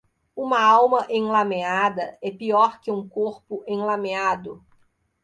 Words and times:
Uma 0.35 0.57
alma 0.59 1.05
enlameada 1.11 2.17
é 2.23 2.31
pior 2.31 2.81
que 2.81 2.89
um 2.89 3.07
corpo 3.07 3.63
enlameado. 3.67 4.65